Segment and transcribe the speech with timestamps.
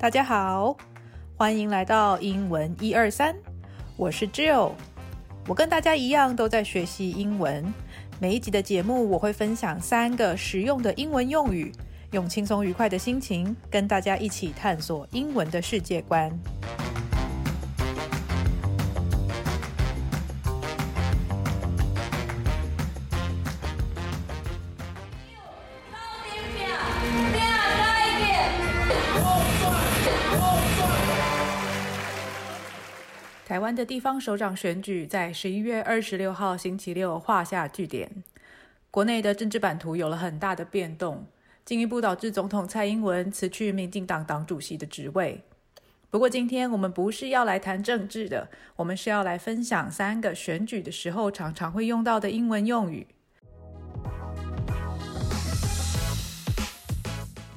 [0.00, 0.76] 大家好，
[1.36, 3.34] 欢迎来到英文一二三，
[3.96, 4.70] 我是 Jill。
[5.48, 7.64] 我跟大家一样都在学习英文。
[8.20, 11.72] 每一集的节目，我会分享三个实用的英文用语，
[12.12, 16.30] 用轻松愉快的心情跟大家一起探索英文的世界观。
[33.48, 38.22] 台湾的地方首长选举在十一月二十六号星期六画下句点，
[38.90, 41.24] 国内的政治版图有了很大的变动，
[41.64, 45.40] 进一步导致总统蔡英文辞去民进党党主席的职位。
[46.10, 53.06] 不过，今天我们不是要来谈政治的，我们是要来分享三个选举的时候常常会用到的英文用语。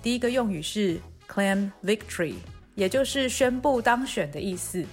[0.00, 2.34] 第一个用语是 claim victory，
[2.76, 4.86] 也就是宣布当选的意思。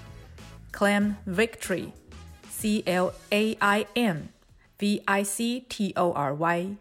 [0.73, 1.93] claim victory,
[2.51, 4.29] C L A I M
[4.79, 6.77] V I C T O R Y。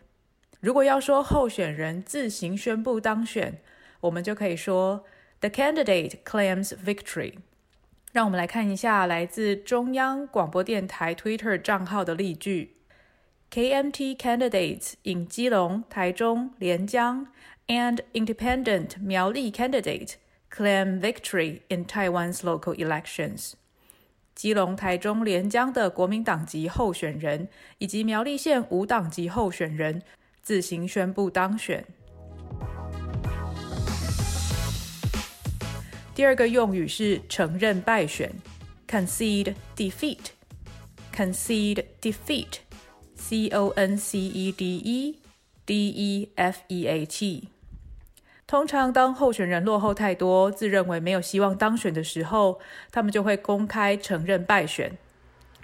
[0.60, 3.60] 如果要说候选人自行宣布当选，
[4.00, 5.06] 我们就可以说
[5.40, 7.36] The candidate claims victory。
[8.12, 12.76] 让我们来看一下来自中央广播电台 Twitter 账号的例句：
[13.50, 17.28] KMT candidates in 基隆、台中、连江
[17.68, 20.16] and independent 苗栗 candidate
[20.52, 23.54] claim victory in Taiwan's local elections。
[24.37, 27.49] 基隆、台中、连江的国民党籍候选人
[27.79, 30.03] 以及苗栗县无党籍候选人
[30.43, 31.83] 自行宣布当选。
[36.15, 38.31] 第二个用语是承认败选
[38.87, 45.19] ，concede defeat，concede defeat，c o n c e d e
[45.65, 47.56] d e f e a t。
[48.47, 52.61] 通常，当候选人落后太多，自认为没有希望当选的时候，
[52.93, 54.97] 他们就会公开承认败选。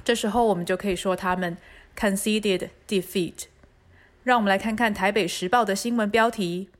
[0.02, 1.56] 这时候，我们就可以说他们
[1.96, 3.44] conceded defeat。
[4.24, 6.70] 让我们来看看台北时报的新闻标题：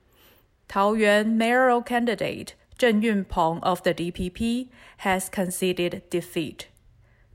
[0.66, 4.66] 桃园 mayoral candidate 郑运鹏 of the DPP
[5.02, 6.62] has conceded defeat。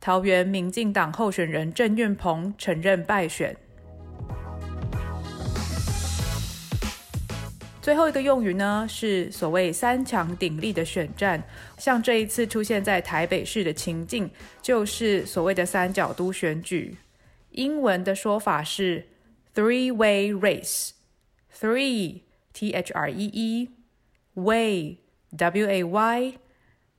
[0.01, 3.55] 桃园民进党候选人郑运鹏承认败选。
[7.87, 11.41] 最后一个用语呢，是所谓三强鼎立的选战，
[11.77, 14.29] 像这一次出现在台北市的情境，
[14.61, 16.97] 就是所谓的三角都选举。
[17.51, 19.07] 英文的说法是
[19.55, 23.25] three-way race，three T H R E
[24.35, 24.97] E，way
[25.37, 26.33] W A Y，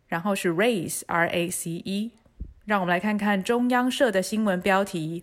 [0.07, 2.13] 然后是 race R A C E。
[2.65, 5.23] 让我们来看看中央社的新闻标题。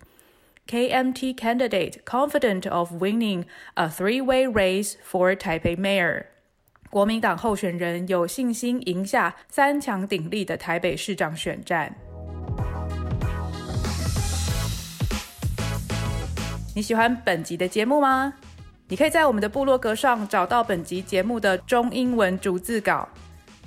[0.68, 3.46] KMT candidate confident of winning
[3.76, 6.26] a three-way race for Taipei mayor。
[6.90, 11.94] 国民党候选人有信心赢下三强鼎立的台北市长选战。
[16.74, 18.34] 你喜欢本集的节目吗？
[18.88, 23.08] 你可以在我们的部落格上找到本集节目的中英文逐字稿。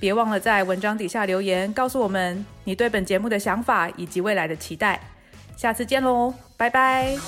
[0.01, 5.01] 别忘了在文章底下留言，告诉我们你对本节目的想法以及未来的期待。
[5.59, 7.19] 下次见喽拜拜。